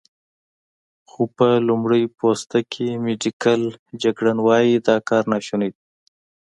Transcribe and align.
خو 1.09 1.21
په 1.37 1.47
لمړی 1.67 2.03
پوسته 2.17 2.59
کې، 2.71 2.87
میډیکل 3.05 3.61
جګړن 4.01 4.37
وايي، 4.43 4.75
دا 4.87 4.95
کار 5.09 5.23
ناشونی 5.33 5.69
دی. 5.73 5.81